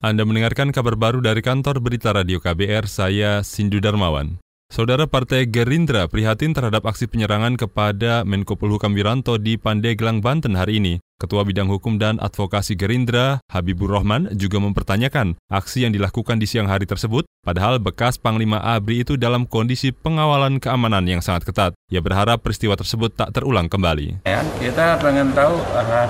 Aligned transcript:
Anda 0.00 0.24
mendengarkan 0.24 0.72
kabar 0.72 0.96
baru 0.96 1.20
dari 1.20 1.44
kantor 1.44 1.84
berita 1.84 2.16
radio 2.16 2.40
KBR, 2.40 2.88
saya 2.88 3.44
Sindu 3.44 3.84
Darmawan. 3.84 4.40
Saudara 4.72 5.04
Partai 5.04 5.44
Gerindra 5.44 6.08
prihatin 6.08 6.56
terhadap 6.56 6.88
aksi 6.88 7.04
penyerangan 7.04 7.60
kepada 7.60 8.24
Menko 8.24 8.56
Polhukam 8.56 8.96
Wiranto 8.96 9.36
di 9.36 9.60
Pandeglang, 9.60 10.24
Banten 10.24 10.56
hari 10.56 10.80
ini. 10.80 11.04
Ketua 11.20 11.44
Bidang 11.44 11.68
Hukum 11.68 12.00
dan 12.00 12.16
Advokasi 12.16 12.80
Gerindra, 12.80 13.44
Habibur 13.52 13.92
Rahman, 13.92 14.32
juga 14.40 14.56
mempertanyakan 14.64 15.36
aksi 15.52 15.84
yang 15.84 15.92
dilakukan 15.92 16.40
di 16.40 16.48
siang 16.48 16.72
hari 16.72 16.88
tersebut, 16.88 17.28
padahal 17.44 17.76
bekas 17.76 18.16
Panglima 18.16 18.56
ABRI 18.56 19.04
itu 19.04 19.20
dalam 19.20 19.44
kondisi 19.44 19.92
pengawalan 19.92 20.64
keamanan 20.64 21.04
yang 21.04 21.20
sangat 21.20 21.44
ketat. 21.44 21.76
Ia 21.92 22.00
berharap 22.00 22.40
peristiwa 22.40 22.72
tersebut 22.72 23.20
tak 23.20 23.36
terulang 23.36 23.68
kembali. 23.68 24.24
Ya, 24.24 24.40
kita 24.64 24.96
pengen 24.96 25.36
tahu 25.36 25.60
uh, 25.60 26.08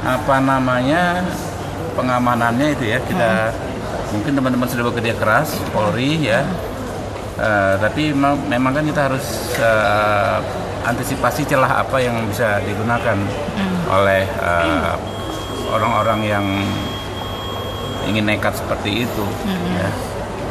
apa 0.00 0.36
namanya 0.40 1.28
pengamanannya 1.92 2.74
itu 2.74 2.84
ya 2.92 2.98
kita 3.04 3.52
hmm. 3.52 4.16
mungkin 4.16 4.32
teman-teman 4.36 4.68
sudah 4.68 4.84
bekerja 4.88 5.14
keras 5.16 5.56
Polri 5.72 6.28
ya 6.28 6.44
uh, 7.38 7.74
tapi 7.80 8.12
memang, 8.12 8.36
memang 8.48 8.72
kan 8.76 8.84
kita 8.84 9.00
harus 9.12 9.56
uh, 9.60 10.38
antisipasi 10.82 11.46
celah 11.46 11.86
apa 11.86 11.96
yang 12.02 12.26
bisa 12.26 12.58
digunakan 12.64 13.16
hmm. 13.20 13.78
oleh 13.88 14.26
uh, 14.42 14.98
orang-orang 15.72 16.20
uh, 16.26 16.30
yang 16.38 16.46
ingin 18.08 18.26
nekat 18.26 18.52
seperti 18.58 19.06
itu 19.06 19.24
hmm. 19.24 19.78
ya 19.78 19.90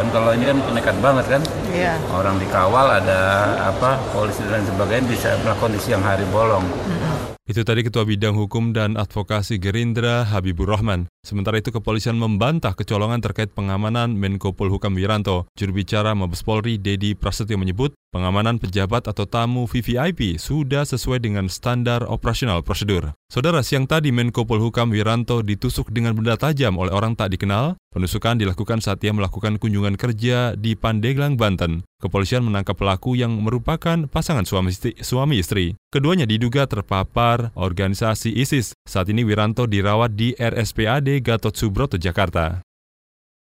kan 0.01 0.09
kalau 0.09 0.33
ini 0.33 0.49
kan 0.49 0.57
nekat 0.73 0.97
banget 0.97 1.25
kan 1.29 1.41
yeah. 1.69 2.01
orang 2.09 2.41
dikawal 2.41 2.89
ada 2.89 3.53
apa 3.69 4.01
polisi 4.09 4.41
dan 4.49 4.65
sebagainya 4.65 5.05
bisa 5.05 5.29
melakukan 5.45 5.77
di 5.77 5.79
siang 5.79 6.01
hari 6.01 6.25
bolong 6.33 6.65
hmm. 6.65 7.37
Itu 7.51 7.67
tadi 7.67 7.83
Ketua 7.83 8.07
Bidang 8.07 8.39
Hukum 8.39 8.71
dan 8.71 8.95
Advokasi 8.95 9.59
Gerindra 9.59 10.23
Habibur 10.23 10.71
Rahman. 10.71 11.11
Sementara 11.19 11.59
itu 11.59 11.67
kepolisian 11.67 12.15
membantah 12.15 12.71
kecolongan 12.71 13.19
terkait 13.19 13.51
pengamanan 13.51 14.15
Menko 14.15 14.55
Polhukam 14.55 14.95
Wiranto. 14.95 15.51
Juru 15.59 15.83
bicara 15.83 16.15
Mabes 16.15 16.47
Polri 16.47 16.79
Dedi 16.79 17.11
Prasetyo 17.11 17.59
menyebut 17.59 17.91
pengamanan 18.11 18.59
pejabat 18.59 19.07
atau 19.07 19.23
tamu 19.23 19.65
VVIP 19.65 20.35
sudah 20.35 20.83
sesuai 20.83 21.23
dengan 21.23 21.47
standar 21.47 22.03
operasional 22.05 22.61
prosedur. 22.61 23.15
Saudara, 23.31 23.63
siang 23.63 23.87
tadi 23.87 24.11
Menko 24.11 24.43
Polhukam 24.43 24.91
Wiranto 24.91 25.39
ditusuk 25.39 25.89
dengan 25.95 26.11
benda 26.13 26.35
tajam 26.35 26.75
oleh 26.75 26.91
orang 26.91 27.15
tak 27.15 27.31
dikenal. 27.31 27.79
Penusukan 27.91 28.35
dilakukan 28.35 28.83
saat 28.83 28.99
ia 29.03 29.15
melakukan 29.15 29.55
kunjungan 29.55 29.95
kerja 29.95 30.59
di 30.59 30.75
Pandeglang, 30.75 31.39
Banten. 31.39 31.87
Kepolisian 32.03 32.43
menangkap 32.43 32.75
pelaku 32.75 33.15
yang 33.15 33.31
merupakan 33.39 34.07
pasangan 34.11 34.43
suami 34.43 34.75
istri. 34.75 34.91
Suami 34.99 35.39
istri. 35.39 35.75
Keduanya 35.91 36.27
diduga 36.27 36.67
terpapar 36.67 37.55
organisasi 37.55 38.35
ISIS. 38.35 38.75
Saat 38.83 39.11
ini 39.11 39.23
Wiranto 39.23 39.67
dirawat 39.67 40.15
di 40.15 40.35
RSPAD 40.35 41.23
Gatot 41.23 41.55
Subroto, 41.55 41.95
Jakarta. 41.95 42.63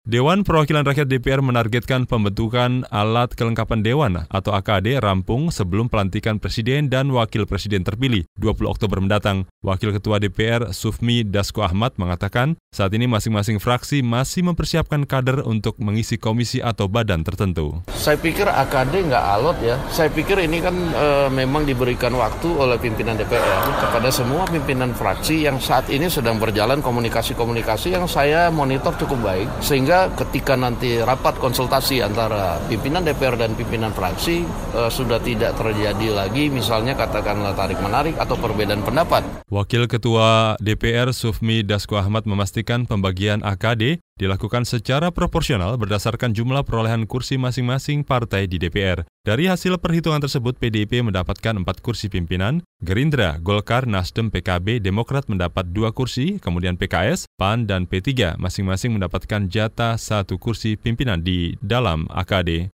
Dewan 0.02 0.41
Perwakilan 0.41 0.81
Rakyat 0.81 1.05
DPR 1.05 1.45
menargetkan 1.45 2.09
pembentukan 2.09 2.89
alat 2.89 3.38
kelengkapan 3.38 3.85
Dewan 3.85 4.25
atau 4.33 4.49
AKD 4.57 4.97
rampung 4.97 5.53
sebelum 5.53 5.94
pelantikan 5.94 6.41
Presiden 6.41 6.89
dan 6.89 7.13
Wakil 7.13 7.45
Presiden 7.45 7.85
terpilih 7.85 8.25
20 8.41 8.66
Oktober 8.66 8.97
mendatang. 8.97 9.45
Wakil 9.61 9.94
Ketua 9.94 10.17
DPR 10.17 10.73
Sufmi 10.73 11.22
Dasko 11.22 11.61
Ahmad 11.61 12.02
mengatakan 12.02 12.57
saat 12.73 12.89
ini 12.97 13.05
masing-masing 13.05 13.61
fraksi 13.61 14.02
masih 14.02 14.41
mempersiapkan 14.41 15.05
kader 15.05 15.45
untuk 15.45 15.77
mengisi 15.77 16.17
komisi 16.17 16.66
atau 16.66 16.89
badan 16.89 17.22
tertentu. 17.22 17.85
Saya 17.94 18.17
pikir 18.17 18.49
AKD 18.49 19.05
nggak 19.05 19.25
alot 19.38 19.61
ya. 19.61 19.77
Saya 19.94 20.09
pikir 20.09 20.41
ini 20.41 20.66
kan 20.66 20.73
e, 20.73 21.29
memang 21.29 21.61
diberikan 21.61 22.17
waktu 22.17 22.49
oleh 22.49 22.81
pimpinan 22.81 23.22
DPR 23.22 23.69
kepada 23.77 24.09
semua 24.09 24.49
pimpinan 24.49 24.97
fraksi 24.97 25.45
yang 25.45 25.61
saat 25.61 25.94
ini 25.94 26.09
sedang 26.09 26.41
berjalan 26.41 26.81
komunikasi-komunikasi 26.81 27.94
yang 27.94 28.09
saya 28.09 28.49
monitor 28.49 28.97
cukup 28.97 29.22
baik 29.22 29.45
sehingga 29.61 29.91
sehingga 29.92 30.16
ketika 30.23 30.56
nanti 30.56 31.03
rapat 31.03 31.36
konsultasi 31.36 32.00
antara 32.00 32.64
pimpinan 32.72 33.03
DPR 33.03 33.36
dan 33.36 33.59
pimpinan 33.59 33.92
fraksi 33.92 34.47
uh, 34.72 34.88
sudah 34.88 35.20
tidak 35.20 35.52
terjadi 35.59 36.16
lagi 36.16 36.47
misalnya 36.47 36.95
katakanlah 36.95 37.52
tarik 37.59 37.75
menarik 37.84 38.16
atau 38.16 38.40
perbedaan 38.40 38.88
pendapat. 38.88 39.44
Wakil 39.51 39.91
Ketua 39.91 40.56
DPR 40.63 41.12
Sufmi 41.12 41.68
Dasko 41.68 42.00
Ahmad 42.00 42.24
memastikan 42.24 42.88
pembagian 42.88 43.44
AKD 43.44 44.00
dilakukan 44.16 44.63
secara 44.63 45.12
proporsional 45.12 45.75
berdasarkan 45.75 46.31
jumlah 46.31 46.63
perolehan 46.63 47.03
kursi 47.03 47.35
masing-masing 47.35 48.07
partai 48.07 48.47
di 48.47 48.63
DPR. 48.63 49.03
Dari 49.21 49.45
hasil 49.45 49.77
perhitungan 49.77 50.17
tersebut, 50.17 50.57
PDIP 50.57 51.05
mendapatkan 51.05 51.53
4 51.53 51.85
kursi 51.85 52.09
pimpinan, 52.09 52.65
Gerindra, 52.81 53.37
Golkar, 53.37 53.85
Nasdem, 53.85 54.33
PKB, 54.33 54.81
Demokrat 54.81 55.29
mendapat 55.29 55.69
2 55.69 55.93
kursi, 55.93 56.41
kemudian 56.41 56.73
PKS, 56.73 57.29
PAN, 57.37 57.69
dan 57.69 57.85
P3 57.85 58.33
masing-masing 58.41 58.97
mendapatkan 58.97 59.45
jatah 59.45 60.01
satu 60.01 60.41
kursi 60.41 60.73
pimpinan 60.73 61.21
di 61.21 61.53
dalam 61.61 62.09
AKD. 62.09 62.73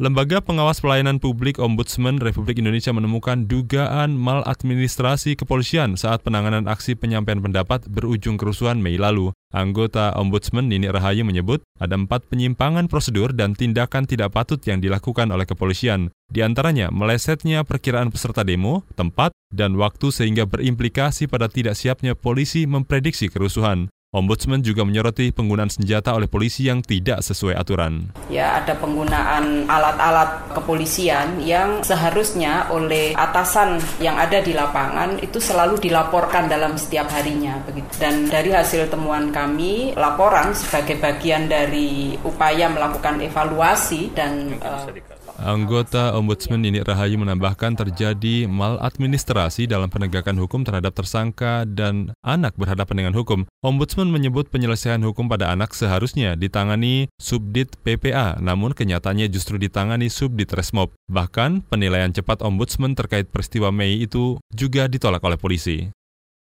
Lembaga 0.00 0.40
Pengawas 0.40 0.80
Pelayanan 0.80 1.20
Publik 1.20 1.60
Ombudsman 1.60 2.16
Republik 2.16 2.58
Indonesia 2.58 2.90
menemukan 2.96 3.44
dugaan 3.44 4.16
maladministrasi 4.16 5.36
kepolisian 5.36 6.00
saat 6.00 6.24
penanganan 6.24 6.64
aksi 6.64 6.96
penyampaian 6.96 7.44
pendapat 7.44 7.84
berujung 7.92 8.40
kerusuhan 8.40 8.80
Mei 8.80 8.98
lalu. 8.98 9.36
Anggota 9.52 10.16
Ombudsman 10.16 10.72
Nini 10.72 10.88
Rahayu 10.88 11.28
menyebut 11.28 11.60
ada 11.76 11.94
empat 11.94 12.24
penyimpangan 12.26 12.88
prosedur 12.88 13.36
dan 13.36 13.52
tindakan 13.52 14.08
tidak 14.08 14.32
patut 14.32 14.64
yang 14.64 14.80
dilakukan 14.80 15.28
oleh 15.28 15.44
kepolisian. 15.44 16.08
Di 16.32 16.40
antaranya 16.40 16.88
melesetnya 16.88 17.60
perkiraan 17.60 18.08
peserta 18.08 18.48
demo, 18.48 18.88
tempat, 18.96 19.36
dan 19.52 19.76
waktu 19.76 20.08
sehingga 20.08 20.48
berimplikasi 20.48 21.28
pada 21.28 21.52
tidak 21.52 21.76
siapnya 21.76 22.16
polisi 22.16 22.64
memprediksi 22.64 23.28
kerusuhan. 23.28 23.92
Ombudsman 24.12 24.60
juga 24.60 24.84
menyoroti 24.84 25.32
penggunaan 25.32 25.72
senjata 25.72 26.12
oleh 26.12 26.28
polisi 26.28 26.68
yang 26.68 26.84
tidak 26.84 27.24
sesuai 27.24 27.56
aturan. 27.56 28.12
Ya, 28.28 28.60
ada 28.60 28.76
penggunaan 28.76 29.64
alat-alat 29.64 30.52
kepolisian 30.52 31.40
yang 31.40 31.80
seharusnya 31.80 32.68
oleh 32.68 33.16
atasan 33.16 33.80
yang 34.04 34.20
ada 34.20 34.44
di 34.44 34.52
lapangan 34.52 35.16
itu 35.16 35.40
selalu 35.40 35.80
dilaporkan 35.80 36.44
dalam 36.44 36.76
setiap 36.76 37.08
harinya 37.08 37.56
begitu. 37.64 37.88
Dan 37.96 38.28
dari 38.28 38.52
hasil 38.52 38.92
temuan 38.92 39.32
kami, 39.32 39.96
laporan 39.96 40.52
sebagai 40.52 41.00
bagian 41.00 41.48
dari 41.48 42.12
upaya 42.20 42.68
melakukan 42.68 43.16
evaluasi 43.16 44.12
dan 44.12 44.60
uh, 44.60 44.92
Anggota 45.40 46.12
Ombudsman 46.12 46.60
Nini 46.60 46.84
Rahayu 46.84 47.16
menambahkan 47.16 47.72
terjadi 47.72 48.44
maladministrasi 48.50 49.64
dalam 49.64 49.88
penegakan 49.88 50.36
hukum 50.36 50.60
terhadap 50.66 50.92
tersangka 50.92 51.64
dan 51.64 52.12
anak 52.20 52.52
berhadapan 52.60 53.04
dengan 53.06 53.14
hukum. 53.16 53.48
Ombudsman 53.64 54.12
menyebut 54.12 54.52
penyelesaian 54.52 55.00
hukum 55.00 55.32
pada 55.32 55.48
anak 55.48 55.72
seharusnya 55.72 56.36
ditangani 56.36 57.08
Subdit 57.16 57.80
PPA, 57.80 58.36
namun 58.42 58.76
kenyataannya 58.76 59.32
justru 59.32 59.56
ditangani 59.56 60.12
Subdit 60.12 60.52
Resmob. 60.52 60.92
Bahkan, 61.08 61.64
penilaian 61.72 62.12
cepat 62.12 62.44
Ombudsman 62.44 62.92
terkait 62.92 63.32
peristiwa 63.32 63.72
Mei 63.72 64.04
itu 64.04 64.36
juga 64.52 64.90
ditolak 64.90 65.24
oleh 65.24 65.40
polisi. 65.40 65.88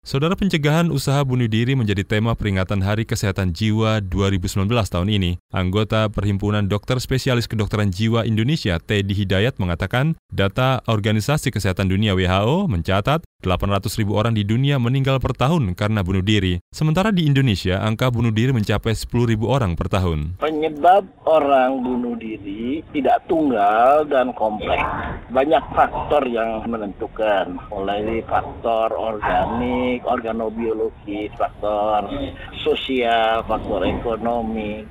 Saudara 0.02 0.34
pencegahan 0.34 0.90
usaha 0.90 1.22
bunuh 1.22 1.46
diri 1.46 1.78
menjadi 1.78 2.02
tema 2.02 2.34
peringatan 2.34 2.82
Hari 2.82 3.06
Kesehatan 3.06 3.54
Jiwa 3.54 4.02
2019 4.02 4.66
tahun 4.66 5.06
ini. 5.06 5.38
Anggota 5.54 6.10
Perhimpunan 6.10 6.66
Dokter 6.66 6.98
Spesialis 6.98 7.46
Kedokteran 7.46 7.94
Jiwa 7.94 8.26
Indonesia, 8.26 8.82
Teddy 8.82 9.14
Hidayat, 9.14 9.62
mengatakan 9.62 10.18
data 10.26 10.82
Organisasi 10.90 11.54
Kesehatan 11.54 11.86
Dunia 11.86 12.18
WHO 12.18 12.66
mencatat 12.66 13.22
800 13.46 13.94
ribu 14.02 14.18
orang 14.18 14.34
di 14.34 14.42
dunia 14.42 14.82
meninggal 14.82 15.22
per 15.22 15.38
tahun 15.38 15.78
karena 15.78 16.02
bunuh 16.02 16.26
diri. 16.26 16.58
Sementara 16.74 17.14
di 17.14 17.22
Indonesia, 17.22 17.78
angka 17.78 18.10
bunuh 18.10 18.34
diri 18.34 18.50
mencapai 18.50 18.98
10 18.98 19.06
ribu 19.06 19.54
orang 19.54 19.78
per 19.78 19.86
tahun. 19.86 20.34
Penyebab 20.42 21.06
orang 21.30 21.78
bunuh 21.78 22.18
diri 22.18 22.82
tidak 22.90 23.22
tunggal 23.30 24.02
dan 24.10 24.34
kompleks. 24.34 25.11
Banyak 25.32 25.64
faktor 25.72 26.28
yang 26.28 26.68
menentukan, 26.68 27.56
mulai 27.72 28.20
faktor 28.28 28.92
organik, 28.92 30.04
organobiologis, 30.04 31.32
faktor 31.40 32.04
sosial, 32.60 33.40
faktor 33.48 33.88
ekonomi. 33.88 34.84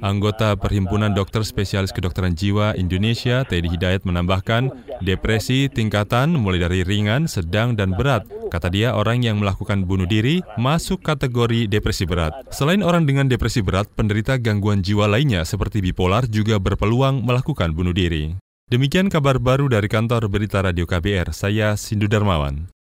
Anggota 0.00 0.56
Perhimpunan 0.56 1.12
Dokter 1.12 1.44
Spesialis 1.44 1.92
Kedokteran 1.92 2.32
Jiwa 2.32 2.72
Indonesia, 2.72 3.44
Teddy 3.44 3.68
Hidayat 3.68 4.08
menambahkan, 4.08 4.72
depresi 5.04 5.68
tingkatan 5.68 6.32
mulai 6.32 6.64
dari 6.64 6.80
ringan, 6.80 7.28
sedang, 7.28 7.76
dan 7.76 7.92
berat. 7.92 8.24
Kata 8.48 8.72
dia, 8.72 8.96
orang 8.96 9.20
yang 9.28 9.44
melakukan 9.44 9.84
bunuh 9.84 10.08
diri 10.08 10.40
masuk 10.56 11.04
kategori 11.04 11.68
depresi 11.68 12.08
berat. 12.08 12.32
Selain 12.48 12.80
orang 12.80 13.04
dengan 13.04 13.28
depresi 13.28 13.60
berat, 13.60 13.92
penderita 13.92 14.40
gangguan 14.40 14.80
jiwa 14.80 15.04
lainnya 15.04 15.44
seperti 15.44 15.84
bipolar 15.84 16.24
juga 16.32 16.56
berpeluang 16.56 17.20
melakukan 17.20 17.76
bunuh 17.76 17.92
diri. 17.92 18.45
Demikian 18.66 19.06
kabar 19.06 19.38
baru 19.38 19.70
dari 19.70 19.86
kantor 19.86 20.26
Berita 20.26 20.58
Radio 20.58 20.90
KBR, 20.90 21.30
saya 21.30 21.78
Sindu 21.78 22.10
Darmawan. 22.10 22.75